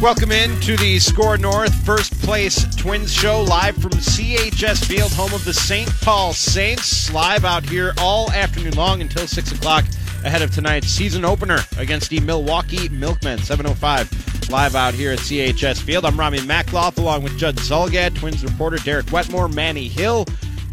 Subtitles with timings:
[0.00, 5.32] Welcome in to the SKOR North First Place Twins show live from CHS Field, home
[5.34, 5.88] of the St.
[6.02, 7.12] Paul Saints.
[7.12, 9.84] Live out here all afternoon long until 6 o'clock
[10.24, 13.40] ahead of tonight's season opener against the Milwaukee Milkmen.
[13.40, 16.04] 7.05 live out here at CHS Field.
[16.04, 20.26] I'm Ramie Makloff along with Judd Zulgad, Twins reporter Derek Wetmore, Manny Hill.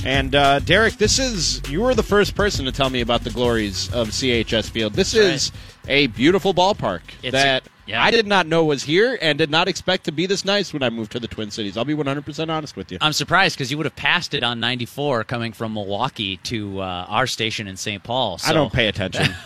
[0.06, 3.32] And uh, Derek, this is you were the first person to tell me about the
[3.32, 4.94] glories of CHS Field.
[4.94, 5.52] This is
[5.88, 8.04] a beautiful ballpark It's- that yeah.
[8.04, 10.84] I did not know was here and did not expect to be this nice when
[10.84, 11.78] I moved to the Twin Cities.
[11.78, 12.98] I'll be 100% honest with you.
[13.02, 17.06] I'm surprised because you would have passed it on 94 coming from Milwaukee to uh,
[17.08, 18.04] our station in St.
[18.04, 18.38] Paul.
[18.38, 18.50] So.
[18.50, 19.26] I don't pay attention.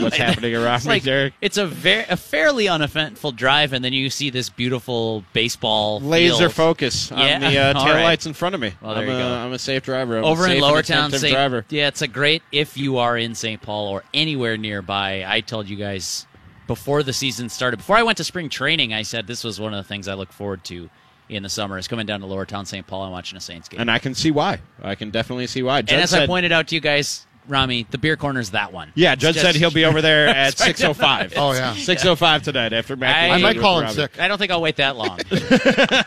[0.00, 1.34] What's happening around It's me, like Derek?
[1.40, 6.36] it's a very a fairly uneventful drive, and then you see this beautiful baseball Laser
[6.36, 6.52] field.
[6.52, 8.26] focus on Yeah, the uh, taillights right.
[8.26, 8.72] in front of me.
[8.80, 9.34] Well, there I'm, you a, go.
[9.34, 10.18] I'm a safe driver.
[10.18, 11.10] I'm over safe in Lower Town.
[11.12, 11.32] St.
[11.32, 11.64] driver.
[11.70, 13.60] Yeah, it's a great if you are in St.
[13.60, 15.24] Paul or anywhere nearby.
[15.26, 16.26] I told you guys
[16.68, 19.74] before the season started, before I went to spring training, I said this was one
[19.74, 20.88] of the things I look forward to
[21.28, 22.86] in the summer is coming down to Lower Town St.
[22.86, 23.80] Paul and watching a Saints game.
[23.80, 24.60] And I can see why.
[24.80, 25.82] I can definitely see why.
[25.82, 28.72] Judd and as said, I pointed out to you guys, Ramie, the beer corner's that
[28.72, 28.92] one.
[28.94, 31.32] yeah, Judge, It's said he'll be over there at 6.05.
[31.36, 31.74] Oh, yeah.
[31.74, 33.14] 6.05 tonight after Mac.
[33.14, 33.94] I- I might call in Robbie.
[33.96, 34.18] sick.
[34.20, 35.18] I don't think I'll wait that long.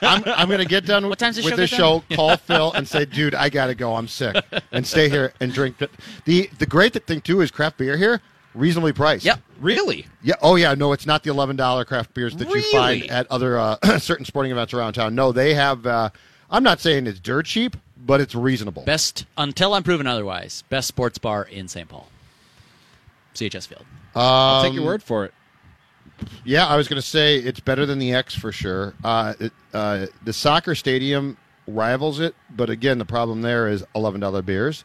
[0.01, 2.37] I'm, I'm going to get done What time's the with show this get show, call
[2.37, 3.95] Phil, and say, dude, I got to go.
[3.95, 4.35] I'm sick.
[4.71, 5.77] And stay here and drink.
[6.25, 8.21] The, the great thing, too, is craft beer here,
[8.53, 9.25] reasonably priced.
[9.25, 9.39] Yep.
[9.59, 10.07] Really?
[10.23, 10.35] Yeah.
[10.41, 10.73] Oh, yeah.
[10.73, 14.51] No, it's not the $11 craft beers that you find at other uh, certain sporting
[14.51, 15.15] events around town.
[15.15, 16.09] No, they have, uh,
[16.49, 18.83] I'm not saying it's dirt cheap, but it's reasonable.
[18.83, 20.63] best until I'm proven otherwise.
[20.69, 21.87] Best sports bar in St.
[21.87, 22.07] Paul.
[23.35, 23.85] CHS Field.
[24.15, 25.33] I'll take your Um, word for it.
[26.43, 28.93] Yeah, I was going to say it's better than the X for sure.
[29.03, 34.19] Uh, it, uh, the soccer stadium rivals it, but again, the problem there is eleven
[34.19, 34.83] dollar beers.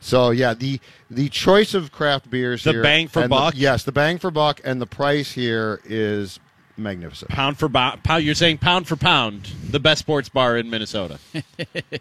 [0.00, 0.80] So yeah, the
[1.10, 2.72] the choice of craft beers here.
[2.72, 3.54] The here, bang for and the- buck?
[3.56, 6.38] yes, the bang for buck, and the price here is
[6.76, 7.30] magnificent.
[7.30, 8.00] Pound for pound.
[8.24, 11.18] You're saying pound for pound, the best sports bar in Minnesota.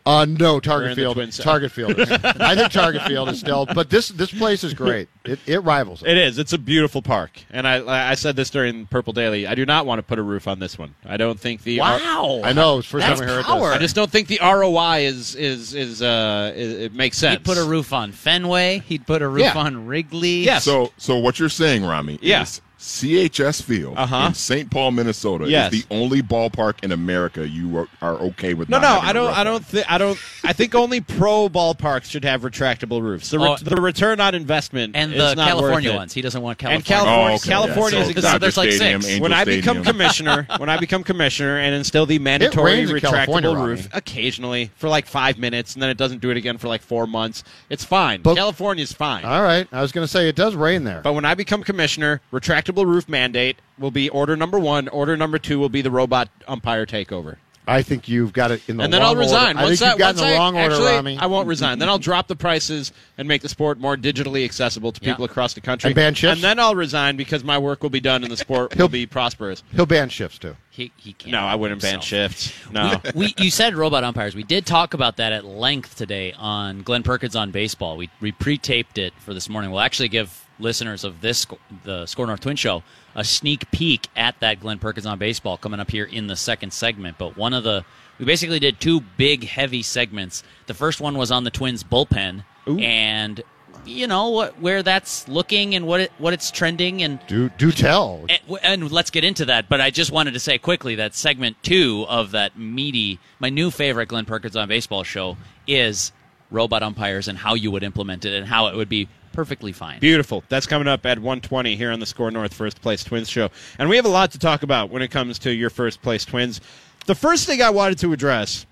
[0.06, 1.16] Uh, no, Target Field.
[1.16, 1.98] Twin Target Field.
[2.00, 5.08] Is, I think Target Field is still, but this this place is great.
[5.24, 6.10] It, it rivals it.
[6.10, 6.38] It is.
[6.38, 9.48] It's a beautiful park, and I I said this during Purple Daily.
[9.48, 10.94] I do not want to put a roof on this one.
[11.06, 12.42] I don't think the Wow.
[12.44, 12.80] I know.
[12.80, 13.72] It's the first That's time I heard power.
[13.72, 17.40] I just don't think the ROI is is is uh is, it makes sense.
[17.40, 18.80] He'd put a roof on Fenway.
[18.86, 19.58] He'd put a roof Yeah.
[19.58, 20.40] on Wrigley.
[20.44, 20.64] Yes.
[20.66, 22.46] So, so what you're saying, Ramie, Yeah.
[22.80, 24.26] Is CHS Field Uh-huh.
[24.28, 24.70] in St.
[24.70, 25.74] Paul, Minnesota, Yes.
[25.74, 28.70] is the only ballpark in America you are, are okay with.
[28.70, 29.38] No, not no, having I a don't.
[29.38, 29.92] I don't think.
[29.92, 30.20] I don't.
[30.44, 33.30] I think only pro ballparks should have retractable roofs.
[33.30, 33.56] The, re- Oh.
[33.58, 35.98] the return on investment and is the not California worth it.
[35.98, 36.14] ones.
[36.14, 36.78] He doesn't want California.
[36.78, 37.50] And California, Oh, okay.
[37.50, 38.40] California Yeah, is so exactly.
[38.40, 39.14] There's like Stadium, six.
[39.14, 42.98] Angel when I become commissioner, when I become commissioner and instill the mandatory rains in
[42.98, 43.70] retractable Ronnie.
[43.70, 46.82] roof occasionally for like five minutes, and then it doesn't do it again for like
[46.82, 48.22] four months, it's fine.
[48.22, 49.24] But- California's fine.
[49.26, 51.02] All right, I was going to say it does rain there.
[51.02, 52.22] But when I become commissioner,
[52.66, 54.88] retractable roof mandate will be order number one.
[54.90, 57.38] Order number two will be the robot umpire takeover.
[57.68, 59.56] I think you've got it in the and then wrong I'll resign.
[59.56, 59.60] Order.
[59.60, 61.18] I Once think you've got in the I- wrong order, actually, Ramie.
[61.18, 61.80] I won't resign.
[61.80, 65.14] then I'll drop the prices and make the sport more digitally accessible to Yeah.
[65.14, 65.88] people across the country.
[65.88, 66.36] And ban shifts?
[66.36, 68.88] And then I'll resign because my work will be done and the sport will He'll-
[68.88, 69.64] be prosperous.
[69.76, 70.56] He'll ban shifts too.
[70.70, 71.32] He, he can't.
[71.32, 72.06] No, I wouldn't ban himself.
[72.06, 72.54] shifts.
[72.72, 73.02] No.
[73.16, 74.36] we, you said robot umpires.
[74.36, 77.98] We did talk about that at length today on Glenn Perkins on baseball.
[77.98, 79.72] We we pre-taped it for this morning.
[79.72, 81.46] We'll actually give listeners of this
[81.84, 82.84] the SKOR North Twin Show
[83.16, 86.72] a sneak peek at that Glenn Perkins on baseball coming up here in the second
[86.74, 87.18] segment.
[87.18, 87.86] But one of the
[88.20, 90.44] we basically did two big heavy segments.
[90.68, 92.44] The first one was on the Twins bullpen
[92.80, 93.42] and
[93.86, 97.72] you know what where that's looking and what it what it's trending and Do do
[97.72, 98.26] tell.
[98.30, 99.70] Eh, and, and let's get into that.
[99.70, 103.72] But I just wanted to say quickly that segment two of that meaty, my new
[103.72, 106.12] favorite Glenn Perkins on Baseball show is
[106.52, 110.00] robot umpires and how you would implement it and how it would be perfectly fine.
[110.00, 110.44] Beautiful.
[110.50, 113.50] That's coming up at 120 here on the SKOR North First Place Twins show.
[113.78, 116.26] And we have a lot to talk about when it comes to your First Place
[116.26, 116.62] Twins.
[117.06, 118.66] The first thing I wanted to address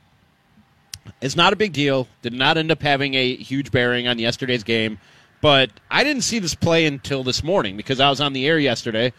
[1.21, 2.07] is not a big deal.
[2.21, 4.97] Did not end up having a huge bearing on yesterday's game.
[5.41, 8.57] But I didn't see this play until this morning because I was on the air
[8.57, 9.11] yesterday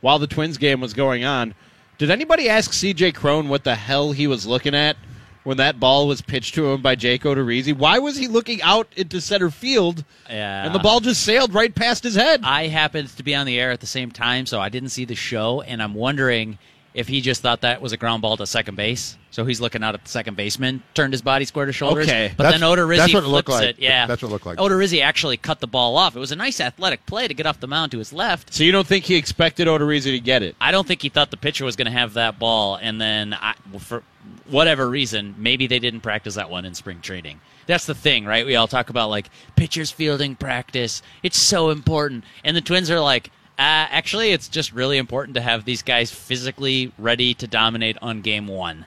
[0.00, 1.54] while the Twins game was going on.
[1.98, 4.96] Did anybody ask CJ Cron what the hell he was looking at
[5.44, 7.76] when that ball was pitched to him by Jake Odorizzi?
[7.76, 10.64] Why was he looking out into center field Yeah.
[10.64, 12.40] and the ball just sailed right past his head?
[12.44, 15.04] I happened to be on the air at the same time, so I didn't see
[15.04, 16.58] the show, and I'm wondering
[16.94, 19.16] if he just thought that was a ground ball to second base.
[19.30, 22.06] So he's looking out at the second baseman, turned his body square to shoulders.
[22.06, 22.32] Okay.
[22.36, 23.68] But That's- then Odorizzi that's it flips like.
[23.70, 23.76] it.
[23.78, 24.06] Yeah.
[24.06, 24.58] That's what it looked like.
[24.58, 26.14] Odorizzi actually cut the ball off.
[26.14, 28.52] It was a nice athletic play to get off the mound to his left.
[28.52, 30.54] So you don't think he expected Odorizzi to get it?
[30.60, 33.32] I don't think he thought the pitcher was going to have that ball, and then
[33.32, 34.02] I, for
[34.50, 37.40] whatever reason, maybe they didn't practice that one in spring training.
[37.66, 38.44] That's the thing, right?
[38.44, 41.00] We all talk about like pitchers fielding practice.
[41.22, 45.40] It's so important, and the Twins are like, Uh, actually, it's just really important to
[45.40, 48.86] have these guys physically ready to dominate on game one.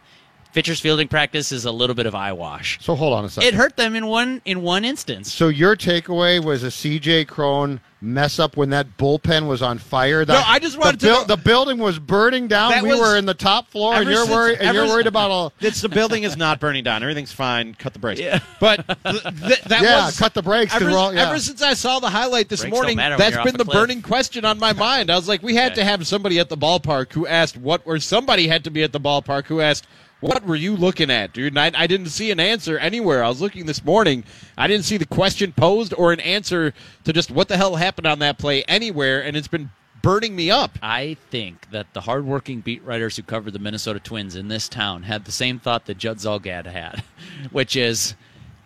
[0.55, 2.79] Pitcher's fielding practice is a little bit of eyewash.
[2.81, 3.47] So hold on a second.
[3.49, 5.31] It hurt them in one in one instance.
[5.33, 10.23] So your takeaway was a CJ Cron mess up when that bullpen was on fire.
[10.25, 12.71] The, No, I just wanted the to know- The building was burning down.
[12.71, 14.57] That we was- were in the top floor, and you're since- worried.
[14.61, 15.51] And you're worried about all.
[15.59, 17.01] It's the building is not burning down.
[17.03, 17.73] Everything's fine.
[17.73, 18.21] Cut the brakes.
[18.21, 18.39] Yeah.
[18.61, 20.73] But th- th- that Yeah, was cut the brakes.
[20.73, 21.27] Ever, all- yeah.
[21.27, 23.73] ever since I saw the highlight this Brakes morning, that's been off the cliff.
[23.75, 25.09] burning question on my mind.
[25.09, 27.99] I was like, we had to have somebody at the ballpark who asked what, or
[27.99, 29.85] somebody had to be at the ballpark who asked.
[30.25, 31.55] What were you looking at, dude?
[31.55, 33.23] I, I didn't see an answer anywhere.
[33.23, 34.23] I was looking this morning.
[34.57, 36.73] I didn't see the question posed or an answer
[37.03, 39.69] to just what the hell happened on that play anywhere, and it's been
[40.01, 40.79] burning me up.
[40.81, 45.03] I think that the hardworking beat writers who covered the Minnesota Twins in this town
[45.03, 47.03] had the same thought that Judd Zulgad had,
[47.51, 48.15] which is,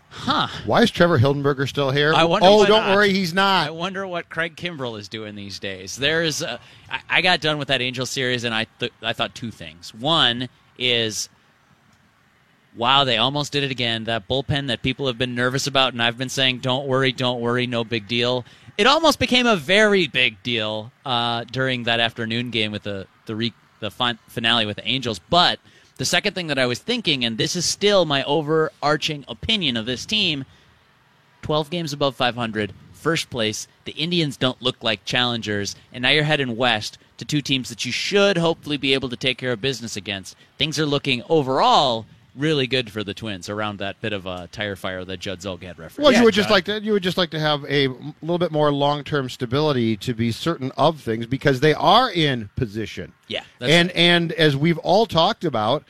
[0.09, 2.13] huh, Why is Trevor Hildenberger still here?
[2.13, 2.95] I wonder oh, don't not.
[2.95, 3.67] worry, he's not.
[3.67, 5.97] I wonder what Craig Kimbrel is doing these days.
[5.97, 6.57] There's, uh,
[6.89, 9.94] I, I got done with that Angel series, and I th- I thought two things.
[9.94, 10.47] One
[10.77, 11.27] is,
[12.79, 14.05] wow, they almost did it again.
[14.05, 17.41] That bullpen that people have been nervous about, and I've been saying, don't worry, don't
[17.41, 18.45] worry, no big deal.
[18.77, 23.35] It almost became a very big deal uh, during that afternoon game with the the
[23.35, 25.59] re- the fin- finale with the Angels, but.
[25.97, 29.85] The second thing that I was thinking, and this is still my overarching opinion of
[29.85, 30.45] this team,
[31.41, 33.67] 12 games above 500, first place.
[33.83, 37.83] The Indians don't look like challengers, and now you're heading west to two teams that
[37.83, 40.37] you should hopefully be able to take care of business against.
[40.57, 42.05] Things are looking overall
[42.39, 45.77] really good for the Twins around that bit of a tire fire that Judd Zulgad
[45.77, 46.00] referenced.
[46.00, 47.88] Well, Yeah, you would just like to you would just like to have a
[48.21, 52.50] little bit more long term stability to be certain of things because they are in
[52.56, 53.13] position.
[53.27, 53.95] Yeah, that's and right.
[53.97, 55.83] and as we've all talked about,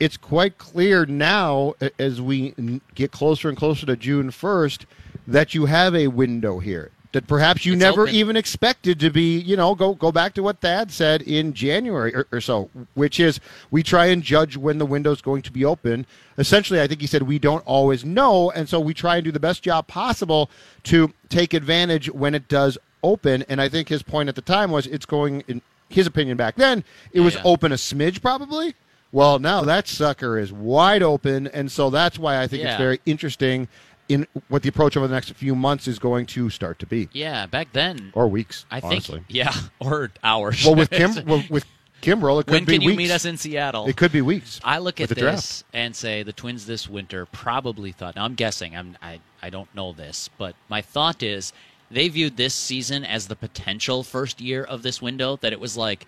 [0.00, 4.86] it's quite clear now as we get closer and closer to June first
[5.26, 8.14] that you have a window here that perhaps you It's never open.
[8.14, 9.38] even expected to be.
[9.38, 13.20] You know, go go back to what Thad said in January or, or so, which
[13.20, 16.06] is we try and judge when the window's going to be open.
[16.38, 19.32] Essentially, I think he said we don't always know, and so we try and do
[19.32, 20.50] the best job possible
[20.84, 23.44] to take advantage when it does open.
[23.48, 26.56] And I think his point at the time was it's going in his opinion back
[26.56, 26.82] then
[27.12, 27.42] it was yeah.
[27.44, 28.74] open a smidge probably.
[29.12, 32.98] Well, now that sucker is wide open, and so that's why I think it's very
[33.04, 33.68] interesting
[34.12, 37.08] in what the approach over the next few months is going to start to be,
[37.12, 38.64] yeah, back then, or weeks.
[38.70, 39.24] I think, honestly.
[39.28, 40.64] yeah, or hours.
[40.64, 41.64] Well, with Kim, well, with
[42.02, 42.98] Kimbrel, it could when be can you weeks.
[42.98, 43.86] meet us in Seattle?
[43.86, 44.60] It could be weeks.
[44.64, 45.64] I look at this draft.
[45.72, 48.16] and say the Twins this winter probably thought.
[48.16, 48.76] Now I'm guessing.
[48.76, 51.52] I'm I I don't know this, but my thought is
[51.90, 55.36] they viewed this season as the potential first year of this window.
[55.36, 56.06] That it was like,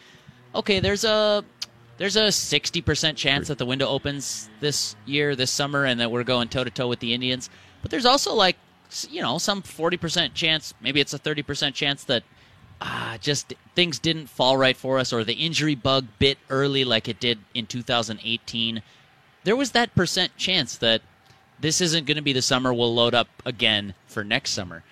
[0.55, 1.45] okay, there's a
[1.97, 6.11] there's a sixty percent chance that the window opens this year, this summer, and that
[6.11, 7.51] we're going toe to toe with the Indians.
[7.85, 8.57] But there's also like
[9.11, 12.23] you know some forty percent chance, maybe it's a thirty percent chance that
[12.81, 17.09] ah, just things didn't fall right for us, or the injury bug bit early like
[17.09, 18.83] it did in 2018.
[19.45, 21.03] There was that percent chance that
[21.61, 24.83] this isn't going to be the summer we'll load up again for next summer.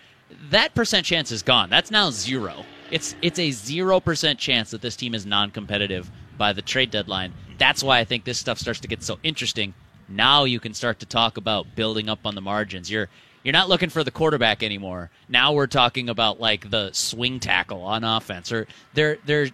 [0.50, 1.70] That percent chance is gone.
[1.70, 2.66] That's now zero.
[2.90, 7.32] It's it's a zero percent chance that this team is non-competitive by the trade deadline.
[7.56, 9.72] That's why I think this stuff starts to get so interesting.
[10.08, 12.90] Now you can start to talk about building up on the margins.
[12.90, 13.08] You're
[13.42, 15.10] you're not looking for the quarterback anymore.
[15.28, 18.52] Now we're talking about like the swing tackle on offense.
[18.52, 19.50] Or there there's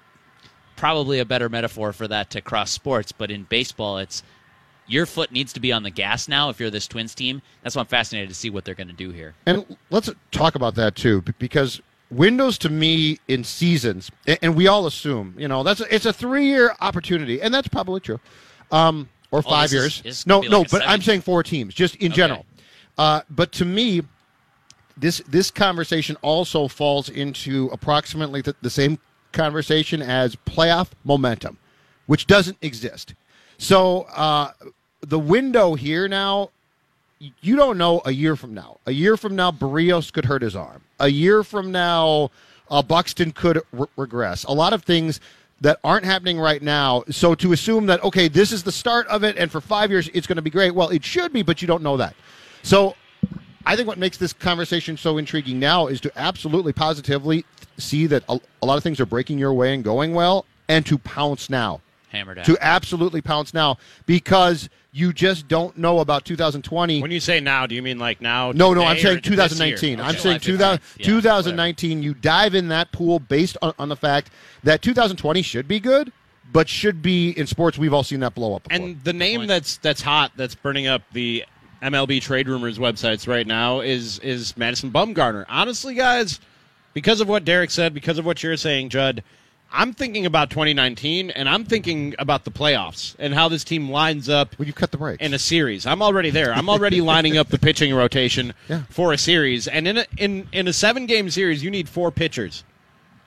[0.77, 4.23] probably a better metaphor for that to cross sports, but in baseball it's
[4.87, 7.43] your foot needs to be on the gas now if you're this Twins team.
[7.63, 9.35] That's why I'm fascinated to see what they're going to do here.
[9.47, 11.81] And let's talk about that too, because
[12.11, 16.13] windows to me in seasons, and we all assume, you know, that's a, it's a
[16.13, 18.19] three year opportunity, and that's probably true,
[18.71, 20.27] um, or Oh, five this is- years.
[20.27, 22.17] no, no, like but I'm saying four teams, just in Okay.
[22.17, 22.47] general.
[22.97, 24.03] Uh, but to me,
[24.97, 28.99] this this conversation also falls into approximately the, the same
[29.33, 31.59] conversation as playoff momentum,
[32.07, 33.15] which doesn't exist.
[33.59, 34.53] So uh,
[35.01, 36.51] the window here now
[37.41, 38.79] you don't know a year from now.
[38.87, 40.83] A year from now, Berrios could hurt his arm.
[41.01, 42.31] A year from now,
[42.71, 44.45] uh, Buxton could re- regress.
[44.45, 45.19] A lot of things
[45.61, 47.05] that aren't happening right now.
[47.11, 50.09] So to assume that okay, this is the start of it, and for five years
[50.15, 50.75] it's going to be great.
[50.75, 52.15] Well, it should be, but you don't know that.
[52.63, 52.95] So
[53.67, 57.45] I think what makes this conversation so intriguing now is to absolutely positively
[57.77, 60.85] see that a, a lot of things are breaking your way and going well, and
[60.87, 62.45] to pounce now Hammered out.
[62.47, 67.03] to absolutely pounce now because you just don't know about 2020.
[67.03, 68.53] When you say now, do you mean like now?
[68.53, 69.37] no, no, today, I'm or saying this year?
[69.77, 70.01] 2019.
[70.01, 70.19] I'm Okay.
[70.19, 72.03] saying 2000, Yeah, 2019.
[72.03, 74.31] You dive in that pool based on, on the fact
[74.65, 76.11] that 2020 should be good,
[76.53, 77.77] but should be in sports.
[77.79, 78.85] We've all seen that blow up before.
[78.87, 81.45] And the name that's that's hot, that's burning up the
[81.83, 85.45] MLB trade rumors websites right now is is Madison Bumgarner.
[85.49, 86.41] Honestly, guys,
[86.95, 89.23] because of what Derek said, because of what you're saying, Judd,
[89.71, 94.29] I'm thinking about 2019, and I'm thinking about the playoffs and how this team lines
[94.29, 95.23] up Well, you cut the brakes.
[95.23, 95.85] in a series.
[95.85, 96.53] I'm already there.
[96.55, 98.83] I'm already lining up the pitching rotation Yeah.
[98.89, 99.69] for a series.
[99.69, 102.65] And in a, in in a seven game series, you need four pitchers.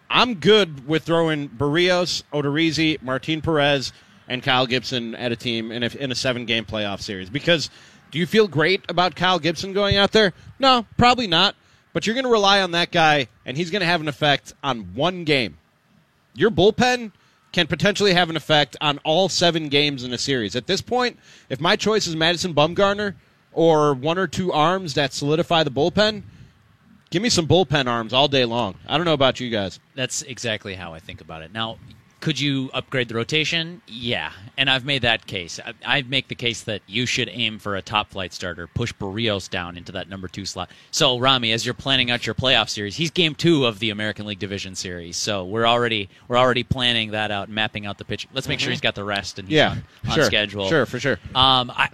[0.09, 3.93] I'm good with throwing Berrios, Odorizzi, Martin Perez,
[4.27, 7.29] and Kyle Gibson at a team in a, in a seven game playoff series.
[7.29, 7.69] Because
[8.09, 10.33] do you feel great about Kyle Gibson going out there?
[10.59, 11.55] No, probably not.
[11.93, 14.53] But you're going to rely on that guy, and he's going to have an effect
[14.63, 15.57] on one game.
[16.33, 17.11] Your bullpen
[17.51, 20.55] can potentially have an effect on all seven games in a series.
[20.55, 21.19] At this point,
[21.49, 23.15] if my choice is Madison Bumgarner
[23.51, 26.23] or one or two arms that solidify the bullpen,
[27.09, 28.75] give me some bullpen arms all day long.
[28.87, 29.79] I don't know about you guys.
[29.95, 31.51] That's exactly how I think about it.
[31.51, 31.77] Now,
[32.21, 33.81] could you upgrade the rotation?
[33.87, 35.59] Yeah, and I've made that case.
[35.59, 38.93] I, I make the case that you should aim for a top flight starter, push
[38.93, 40.69] Berrios down into that number two slot.
[40.91, 44.25] So, Ramie, as you're planning out your playoff series, he's game two of the American
[44.27, 45.17] League Division Series.
[45.17, 48.27] So we're already we're already planning that out, mapping out the pitch.
[48.33, 50.69] Let's make sure he's got the rest and he's Yeah, on, on sure, schedule.
[50.69, 51.19] Sure, for sure.
[51.35, 51.89] Um, I,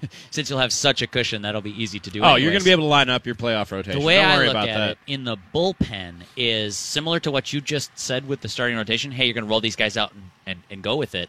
[0.30, 2.22] since you'll have such a cushion, that'll be easy to do.
[2.22, 4.00] Oh, you're going to be able to line up your playoff rotation.
[4.00, 4.90] The way don't I look about at that.
[4.90, 9.12] it in the bullpen is similar to what you just said with the starting rotation.
[9.12, 11.28] Hey, you're going to roll these guys out and, and, and go with it.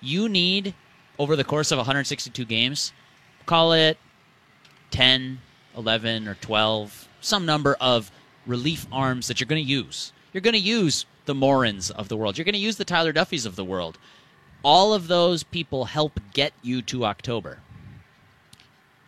[0.00, 0.74] You need,
[1.18, 2.92] over the course of 162 games,
[3.46, 3.98] call it
[4.90, 5.40] 10,
[5.76, 8.10] 11, or 12, some number of
[8.46, 10.12] relief arms that you're going to use.
[10.32, 12.38] You're going to use the Morins of the world.
[12.38, 13.98] You're going to use the Tyler Duffeys of the world.
[14.62, 17.58] All of those people help get you to October.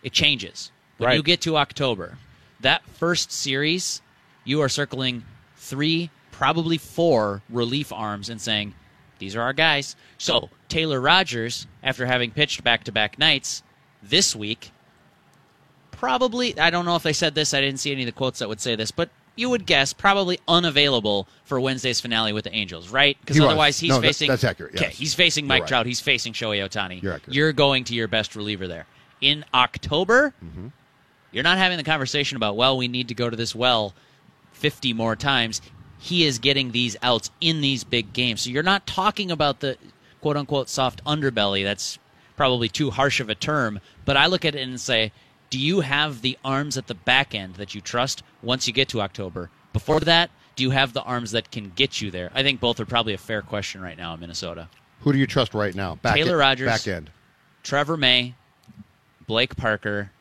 [0.03, 0.71] It changes.
[0.97, 1.15] When Right.
[1.15, 2.17] you get to October,
[2.59, 4.01] that first series,
[4.43, 5.23] you are circling
[5.55, 8.73] three, probably four relief arms and saying,
[9.17, 9.97] these are our guys.
[10.17, 13.61] So, Taylor Rogers, after having pitched back to back nights
[14.01, 14.71] this week,
[15.91, 18.39] probably, I don't know if they said this, I didn't see any of the quotes
[18.39, 22.53] that would say this, but you would guess probably unavailable for Wednesday's finale with the
[22.55, 23.17] Angels, right?
[23.19, 23.47] Because was.
[23.47, 24.29] otherwise he's No, facing.
[24.29, 24.97] that's accurate, Okay, yes.
[24.97, 25.67] he's facing Mike right.
[25.67, 27.01] Trout, he's facing Shohei Ohtani.
[27.03, 27.19] You're.
[27.27, 28.85] You're going to your best reliever there.
[29.19, 30.67] In October, Mm-hmm.
[31.33, 33.93] you're not having the conversation about, well, we need to go to this well
[34.53, 35.61] 50 more times.
[35.99, 38.41] He is getting these outs in these big games.
[38.41, 39.77] So you're not talking about the
[40.21, 41.63] quote unquote soft underbelly.
[41.63, 41.99] That's
[42.35, 43.79] probably too harsh of a term.
[44.05, 45.11] But I look at it and say,
[45.49, 48.87] do you have the arms at the back end that you trust once you get
[48.89, 49.49] to October?
[49.73, 52.31] Before that, do you have the arms that can get you there?
[52.33, 54.69] I think both are probably a fair question right now in Minnesota.
[55.01, 55.95] Who do you trust right now?
[55.95, 56.67] Back Taylor end, Rogers.
[56.67, 57.09] Back end.
[57.63, 58.35] Trevor May,
[59.27, 60.11] Blake Parker.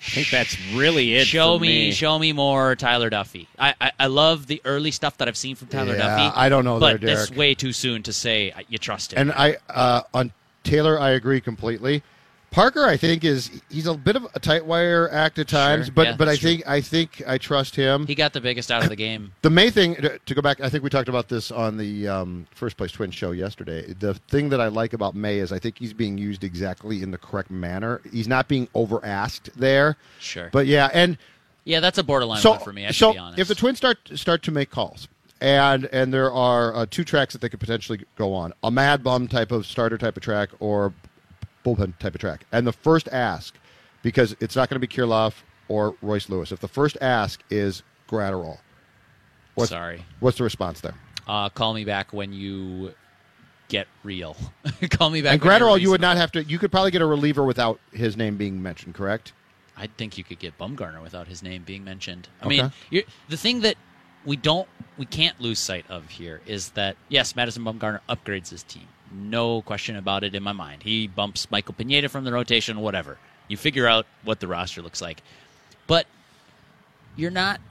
[0.00, 1.26] I think that's really it.
[1.26, 1.92] show for me, me.
[1.92, 3.46] show me more Tyler Duffey.
[3.58, 6.32] I, I, I love the early stuff that I've seen from Tyler Yeah, Duffey.
[6.36, 9.18] I don't know but there, it's way too soon to say uh, you trust him.
[9.18, 10.32] And I uh, on
[10.64, 12.02] Taylor, I agree completely.
[12.56, 15.92] Parker, I think is he's a bit of a tight wire act at times, Sure.
[15.94, 16.48] but Yeah, but I true.
[16.48, 18.06] think I think I trust him.
[18.06, 19.32] he got the biggest out of the game.
[19.42, 19.94] the main thing
[20.24, 23.10] to go back, I think we talked about this on the um, first place twin
[23.10, 23.92] show yesterday.
[23.98, 27.10] The thing that I like about May is I think he's being used exactly in
[27.10, 28.00] the correct manner.
[28.10, 29.98] He's not being over asked there.
[30.18, 30.48] Sure.
[30.50, 31.18] But yeah, and
[31.64, 32.84] Yeah, that's a borderline so one for me.
[32.86, 33.38] I should so be honest.
[33.38, 35.08] if the Twins start start to make calls,
[35.42, 39.04] and and there are uh, two tracks that they could potentially go on, a Mad
[39.04, 40.94] Bum type of starter type of track or
[41.66, 43.54] bullpen type of track, and the first ask,
[44.02, 45.34] because it's not going to be Kirilloff
[45.68, 46.52] or Royce Lewis.
[46.52, 48.58] If the first ask is Graterol,
[49.56, 50.04] what's, Sorry.
[50.20, 50.94] what's the response there?
[51.26, 52.94] Uh, call me back when you
[53.68, 54.36] get real.
[54.90, 55.32] call me back.
[55.34, 56.44] And Graterol, you would not have to.
[56.44, 59.32] You could probably get a reliever without his name being mentioned, correct?
[59.76, 62.28] I think you could get Bumgarner without his name being mentioned.
[62.40, 62.70] I Okay.
[62.90, 63.74] mean, the thing that
[64.24, 68.62] we don't, we can't lose sight of here is that yes, Madison Bumgarner upgrades his
[68.62, 70.82] team, no question about it in my mind.
[70.82, 73.18] He bumps Michael Pineda from the rotation, whatever.
[73.48, 75.22] You figure out what the roster looks like,
[75.86, 76.06] but
[77.16, 77.60] you're not.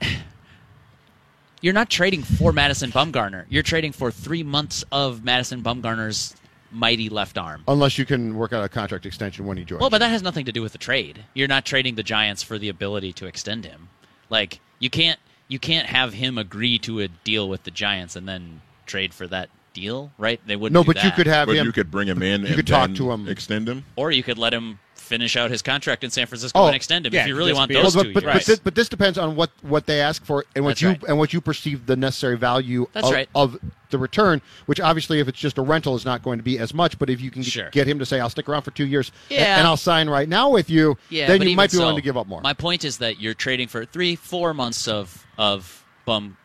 [1.62, 3.46] You're not trading for Madison Bumgarner.
[3.48, 6.36] You're trading for three months of Madison Bumgarner's
[6.70, 7.64] mighty left arm.
[7.66, 9.80] Unless you can work out a contract extension when he joins.
[9.80, 11.24] Well, but that has nothing to do with the trade.
[11.34, 13.88] You're not trading the Giants for the ability to extend him.
[14.28, 18.28] Like you can't you can't have him agree to a deal with the Giants and
[18.28, 20.40] then trade for that deal, right?
[20.46, 20.74] They wouldn't.
[20.74, 21.66] no, do but you could have But him.
[21.66, 22.40] you could bring him in.
[22.40, 23.28] you and could talk to him.
[23.28, 23.84] extend him.
[23.94, 27.06] or you could let him finish out his contract in San Francisco Oh, and extend
[27.06, 28.12] him yeah, if you really want be- those Well, two.
[28.12, 28.34] but, but, years.
[28.42, 30.88] but, this, but this depends on what, what they ask for and what That's you
[30.88, 31.02] right.
[31.06, 33.28] and what you perceive the necessary value That's of, right.
[33.36, 33.56] of
[33.90, 34.42] the return.
[34.64, 36.98] Which obviously, if it's just a rental, is not going to be as much.
[36.98, 37.70] But if you can Sure.
[37.70, 39.58] get him to say, "I'll stick around for two years Yeah.
[39.58, 42.02] and I'll sign right now with you," Yeah, then you might be so, willing to
[42.02, 42.40] give up more.
[42.40, 46.36] My point is that you're trading for three, four months of of bum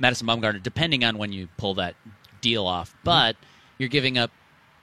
[0.00, 1.94] Madison Bumgarner, depending on when you pull that
[2.46, 2.90] deal off.
[2.90, 2.98] Mm-hmm.
[3.04, 3.36] But
[3.78, 4.30] you're giving up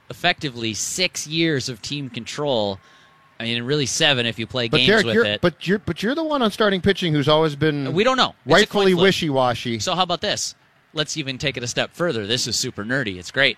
[0.09, 2.79] effectively six years of team control.
[3.39, 5.41] I mean, really seven if you play But games Derek, with you're, it.
[5.41, 8.35] but you're but you're the one on starting pitching who's always been we don't know.
[8.45, 9.79] It's rightfully wishy washy.
[9.79, 10.55] So how about this?
[10.93, 12.27] Let's even take it a step further.
[12.27, 13.17] This is super nerdy.
[13.17, 13.57] It's great.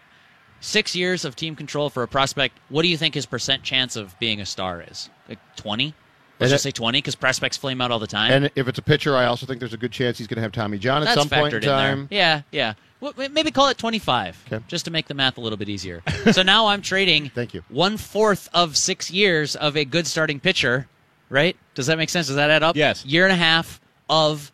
[0.62, 2.58] Six years of team control for a prospect.
[2.70, 5.10] What do you think his percent chance of being a star is?
[5.28, 5.94] Like twenty?
[6.40, 8.32] Let's just say twenty because prospects flame out all the time.
[8.32, 10.42] And if it's a pitcher, I also think there's a good chance he's going to
[10.42, 12.08] have Tommy John at That's some point in in time.
[12.10, 12.18] there.
[12.18, 12.74] Yeah, yeah.
[13.00, 14.64] Well, maybe call it twenty-five, Okay.
[14.68, 16.02] just to make the math a little bit easier.
[16.32, 17.30] so now I'm trading.
[17.30, 17.64] Thank you.
[17.70, 20.88] One fourth of six years of a good starting pitcher.
[21.30, 21.58] Right?
[21.74, 22.28] Does that make sense?
[22.28, 22.76] Does that add up?
[22.76, 23.04] Yes.
[23.04, 24.52] Year and a half of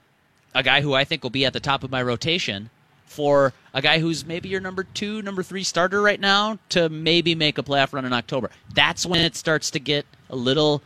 [0.56, 2.70] a guy who I think will be at the top of my rotation
[3.06, 7.36] for a guy who's maybe your number two, number three starter right now to maybe
[7.36, 8.50] make a playoff run in October.
[8.74, 10.82] That's when it starts to get a little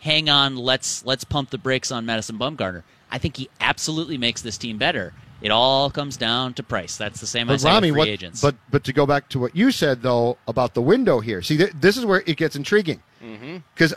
[0.00, 2.82] hang on, let's let's pump the brakes on Madison Bumgarner.
[3.10, 5.12] I think he absolutely makes this team better.
[5.42, 6.96] It all comes down to price.
[6.96, 8.40] That's the same I But say Ramie, with free what, agents.
[8.40, 11.56] but but to go back to what you said though about the window here, see
[11.56, 13.58] th- this is where it gets intriguing Mm-hmm.
[13.74, 13.94] because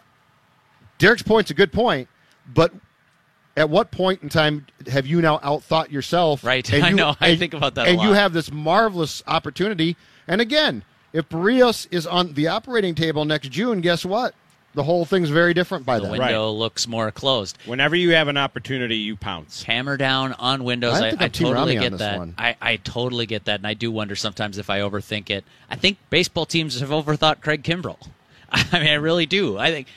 [0.98, 2.08] Derek's point's a good point,
[2.54, 2.74] but
[3.58, 6.44] at what point in time have you now outthought yourself?
[6.44, 6.68] Right.
[6.72, 7.16] And I you- know.
[7.20, 9.96] I and- think about that a And you have this marvelous opportunity.
[10.28, 14.36] And again, if Berrios is on the operating table next June, guess what?
[14.76, 16.20] The whole thing's very different by the then.
[16.20, 17.58] window looks more closed.
[17.66, 19.64] Whenever you have an opportunity, you pounce.
[19.64, 20.94] Hammer down on Windows.
[20.94, 22.18] I I, think I I'm Team totally Ramie on get this that.
[22.20, 22.36] one.
[22.38, 25.44] I, I totally get that, and I do wonder sometimes if I overthink it.
[25.70, 27.98] I think baseball teams have overthought Craig Kimbrel.
[28.52, 29.58] I mean, I really do.
[29.58, 29.88] I think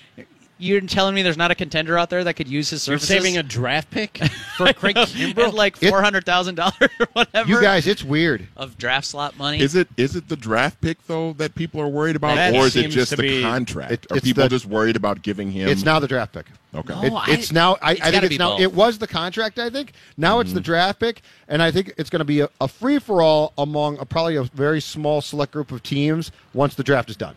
[0.63, 3.37] you're telling me there's not a contender out there that could use his You're saving
[3.37, 4.19] a draft pick
[4.57, 5.53] for Craig at Kimbrel?
[5.53, 7.49] like four hundred thousand dollars or whatever.
[7.51, 8.47] You guys, it's weird.
[8.57, 9.61] of draft slot money.
[9.61, 12.67] Is it is it the draft pick though that people are worried about, That or
[12.67, 13.93] is it just the be- contract?
[13.93, 15.69] It- are people the- just worried about giving him?
[15.69, 16.47] It's now the draft pick.
[16.75, 16.95] Okay.
[16.95, 17.77] No, It, I- it's now.
[17.83, 18.51] I, it's I think it's now.
[18.53, 18.61] both.
[18.61, 19.59] It was the contract.
[19.59, 20.65] I think now it's the mm-hmm.
[20.65, 23.99] draft pick, and I think it's going to be a, a free for all among
[23.99, 27.35] a, probably a very small select group of teams once the draft is done.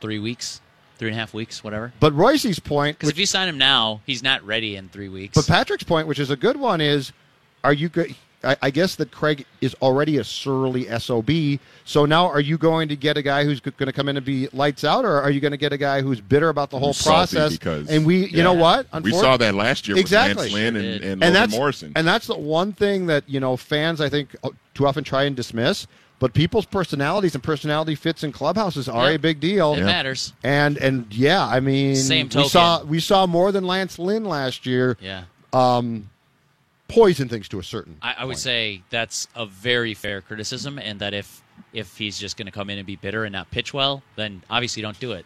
[0.00, 0.60] three weeks,
[0.98, 1.92] three and a half weeks, whatever?
[2.00, 5.34] But Royce's point, Because if you sign him now, he's not ready in three weeks.
[5.34, 7.12] but Patrick's point, which is a good one, is
[7.64, 7.88] are you?
[7.88, 8.04] go-
[8.44, 11.28] I, I guess that Craig is already a surly sob.
[11.84, 14.24] So now, are you going to get a guy who's going to come in and
[14.24, 16.78] be lights out, or are you going to get a guy who's bitter about the
[16.78, 17.52] whole Who's salty process?
[17.58, 18.44] because- and we, you yeah.
[18.44, 18.86] know what?
[19.02, 20.44] we Unfor- saw that last year Exactly.
[20.44, 21.92] with Lance Lynn and, and, and Logan that's Morrison.
[21.96, 25.24] and that's the one thing that you know fans I think uh, too often try
[25.24, 25.88] and dismiss.
[26.20, 29.14] But people's personalities and personality fits in clubhouses are Yeah.
[29.16, 29.74] a big deal.
[29.74, 30.32] it matters.
[30.42, 32.42] And and yeah, I mean, Same token.
[32.44, 35.24] we saw we saw more than Lance Lynn last year Yeah.
[35.52, 36.10] Um,
[36.88, 37.96] poison things to a certain.
[38.02, 38.38] I, I would point.
[38.40, 42.70] say that's a very fair criticism, and that if if he's just going to come
[42.70, 45.24] in and be bitter and not pitch well, then obviously don't do it.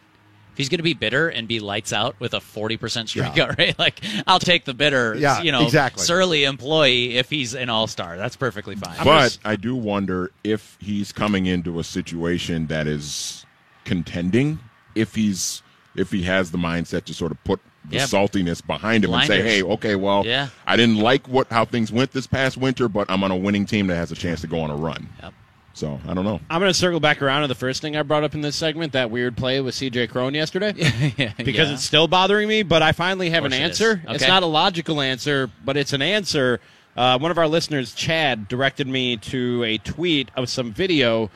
[0.53, 3.57] If he's going to be bitter and be lights out with a forty percent strikeout
[3.57, 6.03] rate, like I'll take the bitter, Yeah, you know, exactly.
[6.03, 8.17] surly employee if he's an all star.
[8.17, 8.95] That's perfectly fine.
[9.03, 13.45] But I do wonder if he's coming into a situation that is
[13.83, 14.59] contending.
[14.95, 15.63] If he's
[15.95, 18.03] if he has the mindset to sort of put the Yeah.
[18.03, 20.47] saltiness behind him and say, "Hey, okay, well, Yeah.
[20.65, 23.65] I didn't like what how things went this past winter, but I'm on a winning
[23.65, 25.33] team that has a chance to go on a run." Yep.
[25.75, 26.39] So I don't know.
[26.51, 28.55] I'm going to circle back around to the first thing I brought up in this
[28.55, 30.71] segment, that weird play with CJ Cron yesterday.
[31.37, 31.73] because Yeah.
[31.73, 33.81] it's still bothering me, but I finally have an course it is.
[33.81, 34.03] answer.
[34.09, 36.59] It's not a logical answer, but it's an answer.
[36.95, 41.31] Uh, one of our listeners, Chad, directed me to a tweet of some video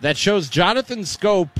[0.00, 1.50] that shows Jonathan Schoop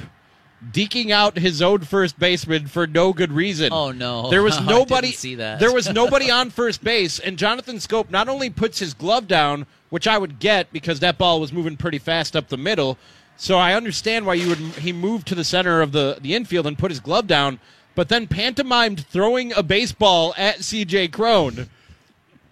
[0.73, 3.73] deking out his own first baseman for no good reason.
[3.73, 4.31] Oh, no.
[4.31, 5.61] There was I nobody didn't see that.
[5.61, 9.66] There was nobody on first base and Jonathan Schoop not only puts his glove down,
[9.90, 12.99] which I would get because that ball was moving pretty fast up the middle.
[13.37, 16.66] So I understand why you would he moved to the center of the the infield
[16.66, 17.61] and put his glove down,
[17.94, 21.68] but then pantomimed throwing a baseball at CJ Cron.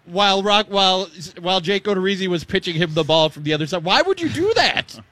[0.05, 1.09] While Rock, while
[1.41, 4.29] while Jake Odorizzi was pitching him the ball from the other side, why would you
[4.29, 4.97] do that?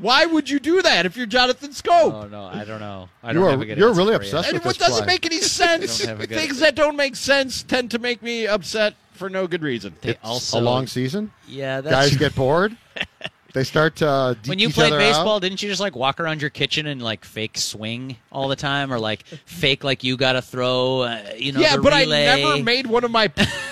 [0.00, 2.12] Why would you do that if you're Jonathan Schoop?
[2.12, 3.08] Oh no, I don't know.
[3.22, 4.28] I You don't are- have a good you're really for you.
[4.28, 5.14] obsessed And with what this doesn't play.
[5.14, 5.98] make any sense.
[5.98, 9.28] Don't have a good- Things that don't make sense tend to make me upset for
[9.28, 9.94] no good reason.
[10.00, 11.32] They It's also a long season.
[11.48, 12.76] Yeah, that's Guys get bored.
[13.54, 15.42] they start to uh, deke when you each played other baseball, out.
[15.42, 18.92] didn't you just like walk around your kitchen and like fake swing all the time,
[18.92, 21.00] or like fake like you got to throw?
[21.00, 22.28] Uh, you know, yeah, the but relay?
[22.28, 23.26] I never made one of my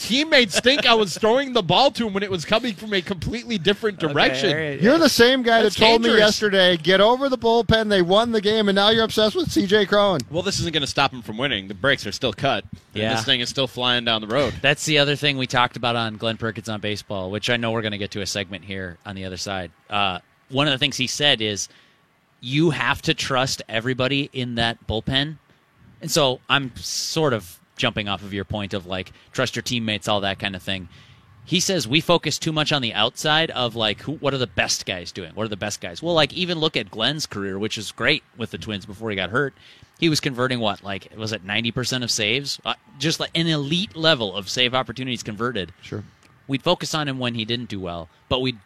[0.00, 3.02] teammates think I was throwing the ball to him when it was coming from a
[3.02, 4.50] completely different direction.
[4.50, 4.80] all right.
[4.80, 7.88] You're the same guy That's that told me yesterday, get over the bullpen.
[7.90, 10.20] They won the game, and now you're obsessed with CJ Cron.
[10.30, 11.68] Well, this isn't going to stop him from winning.
[11.68, 12.64] The brakes are still cut.
[12.72, 13.14] and Yeah.
[13.14, 14.54] this thing is still flying down the road.
[14.62, 17.70] That's the other thing we talked about on Glenn Perkins on baseball, which I know
[17.70, 19.70] we're going to get to a segment here on the other side.
[19.90, 21.68] Uh, one of the things he said is
[22.40, 25.36] you have to trust everybody in that bullpen.
[26.00, 30.06] And so I'm sort of jumping off of your point of like trust your teammates,
[30.06, 30.88] all that kind of thing.
[31.44, 34.46] he says we focus too much on the outside of like who, what are the
[34.46, 35.32] best guys doing?
[35.34, 36.00] What are the best guys?
[36.02, 39.16] Well, like even look at Glenn's career, which is great with the Twins before he
[39.16, 39.54] got hurt.
[39.98, 42.60] He was converting what like was it ninety percent of saves?
[42.64, 45.72] Uh, just like an elite level of save opportunities converted.
[45.82, 46.04] Sure.
[46.46, 48.58] We'd focus on him when he didn't do well, but we'd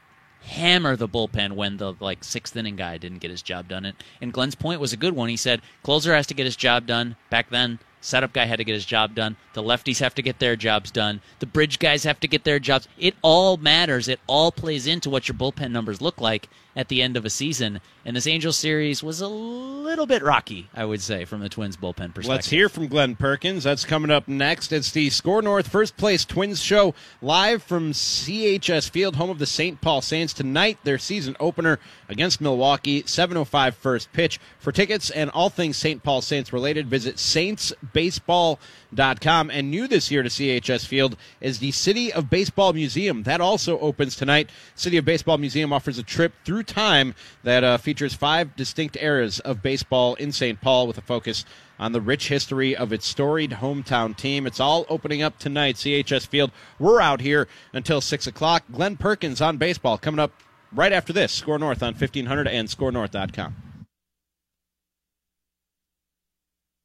[0.42, 3.86] hammer the bullpen when the like sixth inning guy didn't get his job done.
[3.86, 5.30] And, and Glenn's point was a good one.
[5.30, 7.16] He said closer has to get his job done.
[7.30, 9.36] Back then, setup guy had to get his job done.
[9.54, 11.20] The lefties have to get their jobs done.
[11.38, 12.86] The bridge guys have to get their jobs.
[12.98, 14.08] It all matters.
[14.08, 17.30] It all plays into what your bullpen numbers look like at the end of a
[17.30, 17.80] season.
[18.04, 21.76] And this Angels series was a little bit rocky, I would say, from the Twins
[21.76, 22.28] bullpen perspective.
[22.28, 23.64] Let's hear from Glenn Perkins.
[23.64, 24.72] That's coming up next.
[24.72, 29.46] It's the SKOR North First Place Twins show live from CHS Field, home of the
[29.46, 29.80] St.
[29.80, 30.34] Paul Saints.
[30.34, 34.40] Tonight, their season opener against Milwaukee, 7.05 first pitch.
[34.58, 36.02] For tickets and all things St.
[36.02, 39.50] Paul Saints related, visit saintsbaseball.com.
[39.50, 43.22] And new this year to CHS Field is the City of Baseball Museum.
[43.22, 44.50] That also opens tonight.
[44.74, 49.40] City of Baseball Museum offers a trip through time that uh, features five distinct eras
[49.40, 50.60] of baseball in St.
[50.60, 51.44] Paul with a focus
[51.78, 54.46] on the rich history of its storied hometown team.
[54.46, 56.50] It's all opening up tonight, CHS Field.
[56.78, 58.64] We're out here until 6 o'clock.
[58.72, 60.32] Glenn Perkins on baseball coming up
[60.72, 61.32] right after this.
[61.32, 63.54] SKOR North on 1500 and skornorth.com.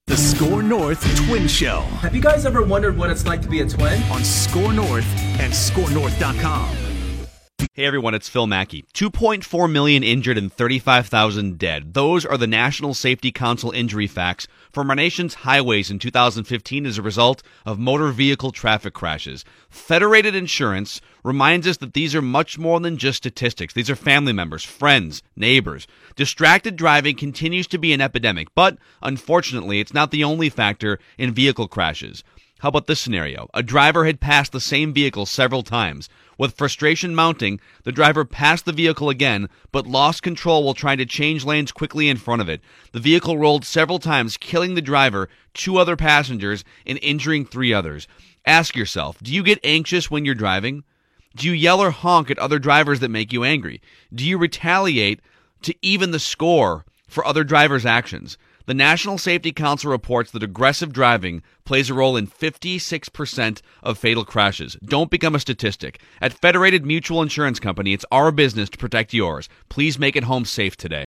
[0.07, 3.61] The SKOR North Twin Show Have you guys ever wondered what it's like to be
[3.61, 4.01] a twin?
[4.11, 5.05] on SKOR North
[5.39, 6.88] and SKORNorth.com.
[7.59, 8.85] Hey everyone, it's Phil Mackey.
[8.93, 11.93] 2.4 million injured and 35,000 dead.
[11.93, 16.97] Those are the National Safety Council injury facts from our nation's highways in 2015 as
[16.97, 19.43] a result of motor vehicle traffic crashes.
[19.69, 23.73] Federated Insurance reminds us that these are much more than just statistics.
[23.73, 25.85] These are family members, friends, neighbors.
[26.15, 31.33] Distracted driving continues to be an epidemic, but unfortunately, it's not the only factor in
[31.33, 32.23] vehicle crashes.
[32.59, 33.49] How about this scenario?
[33.53, 36.09] A driver had passed the same vehicle several times.
[36.39, 41.05] With frustration mounting, the driver passed the vehicle again, but lost control while trying to
[41.05, 42.61] change lanes quickly in front of it.
[42.93, 48.07] The vehicle rolled several times, killing the driver, two other passengers, and injuring three others.
[48.45, 50.85] Ask yourself do you get anxious when you're driving?
[51.35, 53.81] Do you yell or honk at other drivers that make you angry?
[54.15, 55.19] Do you retaliate
[55.63, 58.37] to even the score for other drivers' actions?
[58.69, 64.23] The National Safety Council reports that aggressive driving plays a role in 56% of fatal
[64.23, 64.77] crashes.
[64.85, 65.99] Don't become a statistic.
[66.21, 69.49] At Federated Mutual Insurance Company, it's our business to protect yours.
[69.69, 71.05] Please make it home safe today.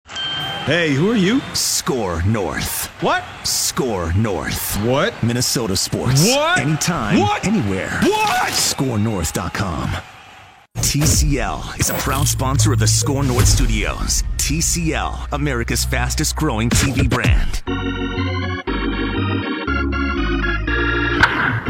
[0.65, 1.39] Hey, who are you?
[1.53, 2.87] SKOR North.
[3.01, 3.23] What?
[3.45, 4.75] SKOR North.
[4.83, 5.13] What?
[5.23, 6.21] Minnesota sports.
[6.21, 6.59] What?
[6.59, 7.21] Anytime.
[7.21, 7.47] What?
[7.47, 7.97] Anywhere.
[8.01, 8.51] What?
[8.51, 9.89] SKORNorth.com.
[10.77, 14.23] TCL is a proud sponsor of the SKOR North Studios.
[14.37, 17.61] TCL, America's fastest growing TV brand.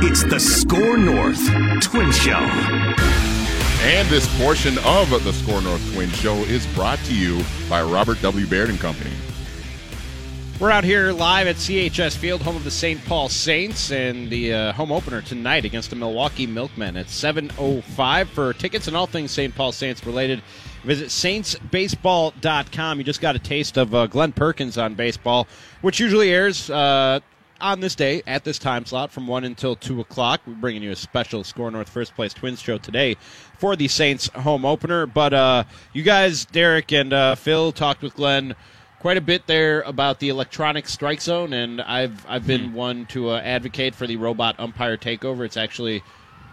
[0.03, 1.41] It's the SKOR North
[1.81, 2.39] Twin Show.
[3.83, 8.21] And this portion of the SKOR North Twin Show is brought to you by Robert
[8.21, 8.47] W.
[8.47, 9.11] Baird and Company.
[10.59, 13.03] We're out here live at CHS Field, home of the St.
[13.05, 18.27] Paul Saints, and the uh, home opener tonight against the Milwaukee Milkmen at 7.05.
[18.27, 19.53] For tickets and all things St.
[19.53, 20.43] Paul Saints related,
[20.83, 22.97] visit saintsbaseball.com.
[22.97, 25.47] You just got a taste of uh, Glenn Perkins on baseball,
[25.81, 27.19] which usually airs uh,
[27.59, 30.41] on this day at this time slot from 1 until 2 o'clock.
[30.45, 33.17] We're bringing you a special SKOR North First Place Twins show today
[33.57, 35.07] for the Saints home opener.
[35.07, 35.63] But uh,
[35.93, 38.55] you guys, Derek and uh, Phil, talked with Glenn
[39.03, 43.31] quite a bit there about the electronic strike zone, and I've I've been one to
[43.31, 45.43] uh, advocate for the robot umpire takeover.
[45.43, 46.01] It's actually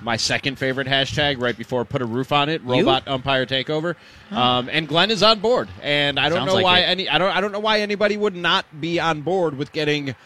[0.02, 2.60] my second favorite hashtag, right before put a roof on it.
[2.64, 3.94] Robot umpire takeover,
[4.32, 5.68] um, and Glenn is on board.
[5.80, 6.86] And I don't Sounds know like why it.
[6.86, 10.16] any I don't I don't know why anybody would not be on board with getting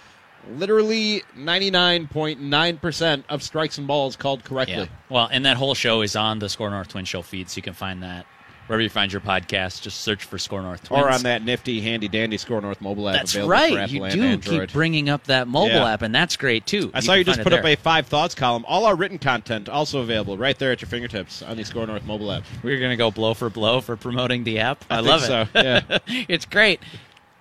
[0.50, 4.74] literally ninety nine point nine percent of strikes and balls called correctly.
[4.76, 4.87] Yeah.
[5.10, 7.62] Well, and that whole show is on the SKOR North Twin Show feed, so you
[7.62, 8.24] can find that
[8.66, 9.83] wherever you find your podcast.
[9.83, 11.03] Just search for SKOR North Twins.
[11.05, 13.16] Or on that nifty, handy dandy SKOR North mobile app.
[13.16, 13.90] That's available right.
[13.90, 14.68] You do Android.
[14.68, 15.92] keep bringing up that mobile Yeah.
[15.92, 16.90] app, and that's great too.
[16.94, 18.64] I saw you just put up a five thoughts column.
[18.66, 22.05] All our written content also available right there at your fingertips on the SKOR North
[22.05, 22.44] mobile app.
[22.62, 24.85] We're gonna go blow for blow for promoting the app.
[24.90, 25.27] I, I love it.
[25.27, 25.98] so, yeah.
[26.29, 26.81] it's great.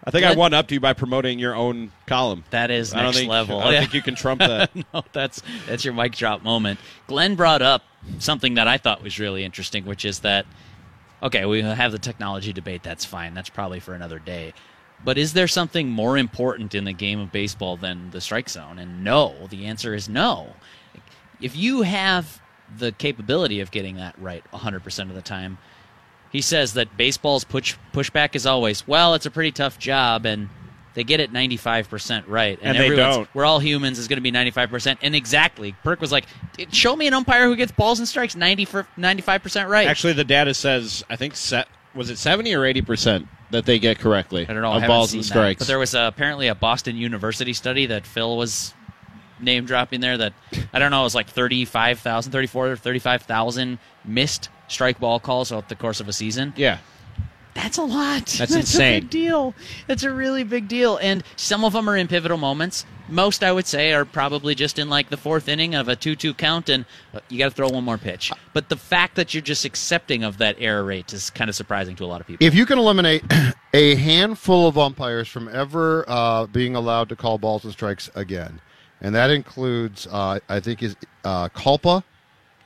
[0.05, 2.43] I think I won up to you by promoting your own column.
[2.49, 3.59] That is I next think, level.
[3.59, 3.79] I don't Yeah.
[3.79, 4.69] think you can trump that.
[4.93, 6.77] no, that's that's your mic drop moment.
[7.07, 7.83] Glenn brought up
[8.19, 10.45] something that I thought was really interesting, which is that
[11.23, 12.83] okay, we have the technology debate.
[12.83, 13.33] That's fine.
[13.33, 14.53] That's probably for another day.
[15.03, 18.77] But is there something more important in the game of baseball than the strike zone?
[18.77, 20.53] And no, the answer is no.
[21.41, 22.41] If you have
[22.77, 25.57] the capability of getting that right 100% of the time,
[26.31, 30.49] he says that baseball's push pushback is always, well, it's a pretty tough job and
[30.93, 32.59] they get it 95% right.
[32.61, 33.29] And they everyone's- don't.
[33.33, 34.97] We're all humans is going to be 95%.
[35.01, 36.25] And exactly, Perk was like,
[36.71, 39.87] show me an umpire who gets balls and strikes 90 for 95% right.
[39.87, 43.77] Actually, the data says I think set, was it seventy or eighty percent that they
[43.77, 44.47] get correctly.
[44.49, 44.73] I don't know.
[44.73, 45.27] Of balls and that.
[45.27, 45.59] strikes.
[45.59, 48.73] But there was uh, apparently a Boston University study that Phil was
[49.39, 50.33] name dropping there that
[50.73, 55.75] I don't know, it was like 35,000, 34, 35,000 missed strike ball calls throughout the
[55.75, 56.53] course of a season.
[56.55, 56.79] yeah,
[57.53, 58.25] That's a lot.
[58.25, 58.97] That's insane.
[58.97, 59.53] a big deal.
[59.87, 60.97] That's a really big deal.
[60.97, 62.85] And some of them are in pivotal moments.
[63.09, 66.15] Most, I would say, are probably just in like the fourth inning of a 2
[66.15, 68.31] 2 count, and uh, you got to throw one more pitch.
[68.53, 71.95] But the fact that you're just accepting of that error rate is kind of surprising
[71.97, 72.45] to a lot of people.
[72.45, 73.23] If you can eliminate
[73.73, 78.61] a handful of umpires from ever uh, being allowed to call balls and strikes again,
[79.01, 82.03] and that includes, uh, I think, is uh, Kulpa,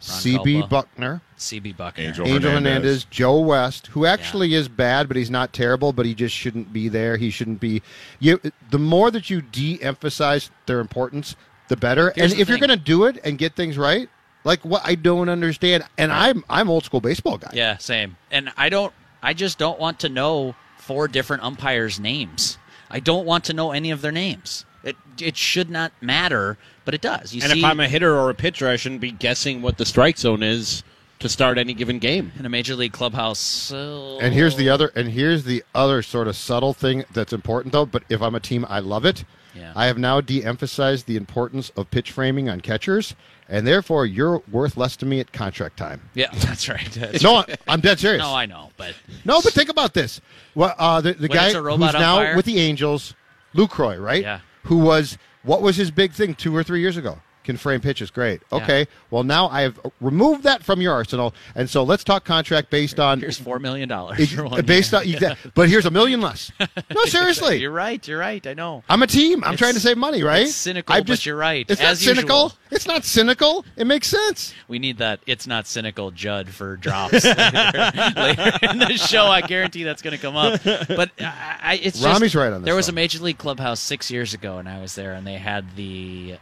[0.01, 1.99] CB Bucknor, CB Bucknor.
[1.99, 2.27] Angel.
[2.27, 2.53] Angel Hernandez.
[2.53, 6.71] Hernandez, Joe West, who actually is bad, but he's not terrible, but he just shouldn't
[6.71, 7.17] be there.
[7.17, 7.81] He shouldn't be.
[8.19, 11.35] You, the more that you de-emphasize their importance,
[11.67, 12.13] the better.
[12.15, 14.09] Here's and the if you're going to do it and get things right,
[14.43, 17.51] like what I don't understand, and I'm I'm old school baseball guy.
[17.53, 18.17] Yeah, same.
[18.31, 18.93] And I don't.
[19.21, 22.57] I just don't want to know four different umpires' names.
[22.89, 24.65] I don't want to know any of their names.
[24.83, 26.57] It it should not matter,
[26.87, 27.35] but it does.
[27.35, 29.77] You and see, if I'm a hitter or a pitcher, I shouldn't be guessing what
[29.77, 30.83] the strike zone is
[31.19, 32.31] to start any given game.
[32.39, 33.73] in a major league clubhouse.
[33.73, 37.73] uh, And here's the other and here's the other sort of subtle thing that's important
[37.73, 39.25] though, but if I'm a team I love it.
[39.53, 39.73] Yeah.
[39.75, 43.15] I have now de-emphasized the importance of pitch framing on catchers,
[43.49, 45.99] and therefore you're worth less to me at contract time.
[46.13, 46.87] Yeah, that's right.
[46.91, 47.59] That's No, right.
[47.67, 48.21] I'm dead serious.
[48.21, 48.93] no, I know, but
[49.25, 50.21] No, but think about this.
[50.53, 52.35] Well, uh, the, the When guy it's a who's now umpire?
[52.35, 53.15] with the Angels,
[53.55, 54.21] Lucroy, right?
[54.21, 54.39] Yeah.
[54.65, 57.17] Who was what was his big thing two or three years ago?
[57.47, 58.41] Can frame pitches, great.
[58.51, 58.87] Okay.
[59.09, 62.99] Well, now I have removed that from your arsenal, and so let's talk contract based
[62.99, 64.35] on here's four million dollars.
[64.35, 64.99] one based year.
[65.01, 66.51] on exact- But here's a million less.
[66.93, 67.57] No, seriously.
[67.61, 68.05] You're right.
[68.05, 68.45] You're right.
[68.45, 68.83] I know.
[68.89, 69.43] I'm a team.
[69.45, 70.43] I'm It's- trying to save money, right?
[70.47, 72.43] it's cynical, I've but you're right, It's as not cynical.
[72.43, 72.57] usual.
[72.69, 73.63] It's not cynical.
[73.77, 74.53] It makes sense.
[74.67, 75.21] We need that.
[75.25, 79.27] It's not cynical, Judd, for drops later, later in the show.
[79.27, 80.61] I guarantee that's going to come up.
[80.63, 84.11] But I, I, it's just, right on this There was a major league clubhouse six
[84.11, 86.35] years ago, and I was there, and they had the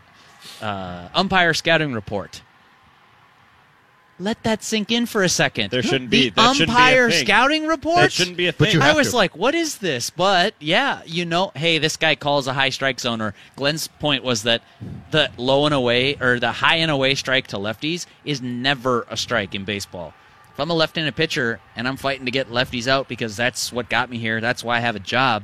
[0.62, 2.42] uh, umpire scouting report.
[4.18, 5.72] Let that sink in for a second.
[5.72, 7.26] There shouldn't the be- that shouldn't be a umpire thing.
[7.26, 7.98] scouting report.
[7.98, 8.76] That shouldn't be a But thing.
[8.78, 9.16] you I was to.
[9.18, 10.10] like, what is this?
[10.10, 13.20] But yeah, you know, hey, this guy calls a high strike zone.
[13.22, 14.62] Or Glenn's point was that
[15.12, 19.18] the low and away or the high and away strike to lefties is never a
[19.18, 20.14] strike in baseball.
[20.54, 23.90] If I'm a left-handed pitcher and I'm fighting to get lefties out because that's what
[23.90, 25.44] got me here, that's why I have a job.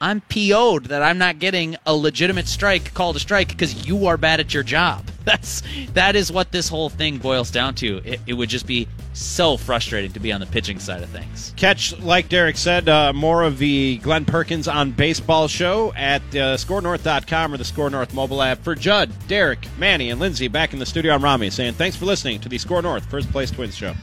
[0.00, 4.16] I'm PO'd that I'm not getting a legitimate strike called a strike because you are
[4.16, 5.04] bad at your job.
[5.24, 5.62] That's
[5.94, 8.00] that is what this whole thing boils down to.
[8.04, 11.52] It, it would just be so frustrating to be on the pitching side of things.
[11.56, 16.56] Catch, like Derek said, uh, more of the Glenn Perkins on Baseball show at uh,
[16.56, 18.62] skornorth.com or the SKOR North mobile app.
[18.62, 22.04] For Judd, Derek, Manny, and Lindsay back in the studio, I'm Ramie saying thanks for
[22.04, 23.94] listening to the SKOR North First Place Twins show.